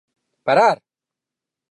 ¡Parar! 0.47 0.77